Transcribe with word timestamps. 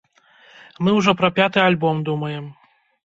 Мы 0.87 0.95
ўжо 0.99 1.15
пра 1.19 1.29
пяты 1.37 1.59
альбом 1.67 2.03
думаем. 2.09 2.45